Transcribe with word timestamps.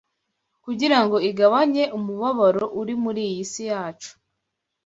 kugira 0.63 0.97
ngo 1.03 1.17
igabanye 1.29 1.83
umubabaro 1.97 2.63
uri 2.81 2.93
muri 3.03 3.21
iyi 3.29 3.43
si 3.51 3.63
yacu, 3.71 4.11